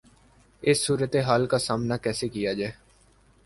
[0.63, 2.71] اس صورتحال کا سامنا کیسے کیا جائے؟